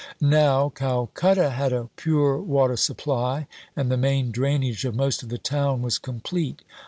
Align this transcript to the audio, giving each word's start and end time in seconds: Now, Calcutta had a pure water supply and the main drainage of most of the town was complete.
Now, 0.19 0.69
Calcutta 0.69 1.51
had 1.51 1.71
a 1.71 1.91
pure 1.95 2.39
water 2.41 2.75
supply 2.75 3.45
and 3.75 3.91
the 3.91 3.97
main 3.97 4.31
drainage 4.31 4.83
of 4.83 4.95
most 4.95 5.21
of 5.21 5.29
the 5.29 5.37
town 5.37 5.83
was 5.83 5.99
complete. 5.99 6.63